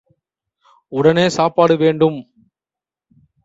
[0.91, 2.19] உடனே சாப்பாடு வேண்டும்.